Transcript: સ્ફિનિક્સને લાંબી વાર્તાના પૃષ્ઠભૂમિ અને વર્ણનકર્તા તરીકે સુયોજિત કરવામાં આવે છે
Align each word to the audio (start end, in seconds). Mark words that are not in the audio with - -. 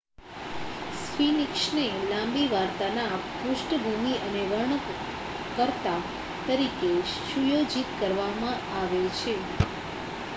સ્ફિનિક્સને 0.99 1.81
લાંબી 2.05 2.45
વાર્તાના 2.51 3.19
પૃષ્ઠભૂમિ 3.33 4.13
અને 4.21 4.41
વર્ણનકર્તા 4.47 5.99
તરીકે 6.47 6.91
સુયોજિત 7.11 7.93
કરવામાં 7.99 8.59
આવે 8.79 9.03
છે 9.19 9.35